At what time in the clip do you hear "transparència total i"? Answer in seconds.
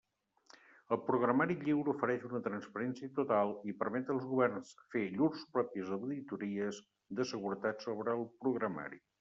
2.47-3.77